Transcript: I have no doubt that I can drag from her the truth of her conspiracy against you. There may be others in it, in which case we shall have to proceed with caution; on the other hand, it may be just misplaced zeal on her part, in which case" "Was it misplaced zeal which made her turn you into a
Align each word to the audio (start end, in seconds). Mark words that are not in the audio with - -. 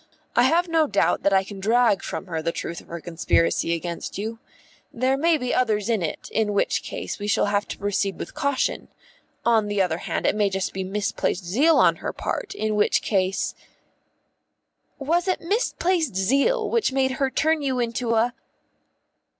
I 0.35 0.45
have 0.45 0.67
no 0.67 0.87
doubt 0.87 1.21
that 1.21 1.31
I 1.31 1.43
can 1.43 1.59
drag 1.59 2.01
from 2.01 2.25
her 2.25 2.41
the 2.41 2.51
truth 2.51 2.81
of 2.81 2.87
her 2.87 2.99
conspiracy 2.99 3.75
against 3.75 4.17
you. 4.17 4.39
There 4.91 5.15
may 5.15 5.37
be 5.37 5.53
others 5.53 5.89
in 5.89 6.01
it, 6.01 6.27
in 6.31 6.53
which 6.55 6.81
case 6.81 7.19
we 7.19 7.27
shall 7.27 7.45
have 7.45 7.67
to 7.67 7.77
proceed 7.77 8.17
with 8.17 8.33
caution; 8.33 8.87
on 9.45 9.67
the 9.67 9.79
other 9.79 9.99
hand, 9.99 10.25
it 10.25 10.35
may 10.35 10.47
be 10.47 10.53
just 10.53 10.73
misplaced 10.75 11.45
zeal 11.45 11.77
on 11.77 11.97
her 11.97 12.13
part, 12.13 12.55
in 12.55 12.73
which 12.73 13.03
case" 13.03 13.53
"Was 15.11 15.27
it 15.27 15.39
misplaced 15.39 16.15
zeal 16.15 16.67
which 16.67 16.91
made 16.91 17.11
her 17.21 17.29
turn 17.29 17.61
you 17.61 17.79
into 17.79 18.15
a 18.15 18.33